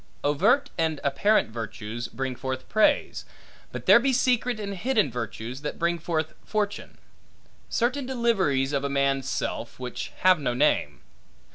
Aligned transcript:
Overt 0.23 0.71
and 0.79 0.99
apparent 1.03 1.51
virtues, 1.51 2.07
bring 2.07 2.35
forth 2.35 2.67
praise; 2.67 3.23
but 3.71 3.85
there 3.85 3.99
be 3.99 4.11
secret 4.11 4.59
and 4.59 4.75
hidden 4.75 5.11
virtues, 5.11 5.61
that 5.61 5.77
bring 5.77 5.99
forth 5.99 6.33
fortune; 6.43 6.97
certain 7.69 8.07
deliveries 8.07 8.73
of 8.73 8.83
a 8.83 8.89
man's 8.89 9.29
self, 9.29 9.79
which 9.79 10.11
have 10.21 10.39
no 10.39 10.55
name. 10.55 11.01